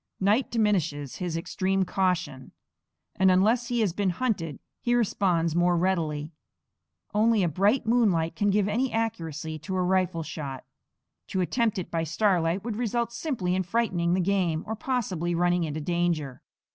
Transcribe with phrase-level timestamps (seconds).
[0.19, 2.53] Night diminishes his extreme caution,
[3.17, 6.31] and unless he has been hunted he responds more readily.
[7.13, 10.63] Only a bright moonlight can give any accuracy to a rifle shot.
[11.27, 15.65] To attempt it by starlight would result simply in frightening the game, or possibly running
[15.65, 16.41] into danger.